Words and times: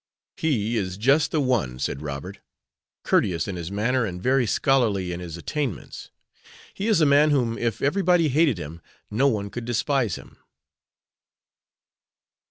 "He 0.35 0.77
is 0.77 0.97
just 0.97 1.29
the 1.29 1.39
one," 1.39 1.77
said 1.77 2.01
Robert, 2.01 2.39
"courteous 3.03 3.47
in 3.47 3.55
his 3.55 3.69
manner 3.71 4.03
and 4.03 4.19
very 4.19 4.47
scholarly 4.47 5.13
in 5.13 5.19
his 5.19 5.37
attainments. 5.37 6.09
He 6.73 6.87
is 6.87 7.01
a 7.01 7.05
man 7.05 7.29
whom 7.29 7.55
if 7.55 7.83
everybody 7.83 8.29
hated 8.29 8.57
him 8.57 8.81
no 9.11 9.27
one 9.27 9.51
could 9.51 9.65
despise 9.65 10.15
him." 10.15 10.37